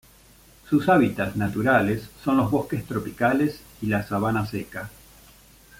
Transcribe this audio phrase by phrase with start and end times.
[0.67, 4.89] Sus hábitats naturales son los bosques tropicales y la sabana seca.